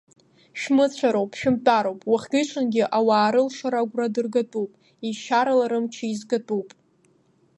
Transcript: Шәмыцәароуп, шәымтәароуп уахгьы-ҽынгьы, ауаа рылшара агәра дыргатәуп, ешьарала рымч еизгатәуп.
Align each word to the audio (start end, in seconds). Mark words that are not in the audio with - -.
Шәмыцәароуп, 0.59 1.31
шәымтәароуп 1.39 2.01
уахгьы-ҽынгьы, 2.11 2.83
ауаа 2.97 3.29
рылшара 3.33 3.79
агәра 3.83 4.07
дыргатәуп, 4.13 4.71
ешьарала 5.07 5.65
рымч 5.71 5.95
еизгатәуп. 6.05 6.69